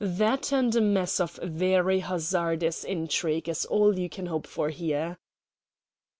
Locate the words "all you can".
3.65-4.25